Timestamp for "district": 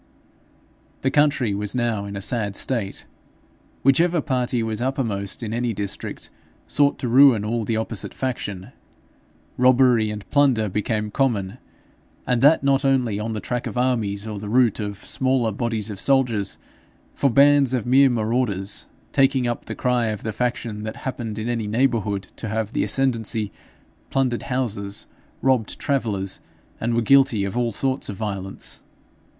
5.73-6.31